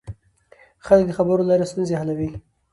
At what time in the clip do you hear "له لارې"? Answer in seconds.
1.43-1.69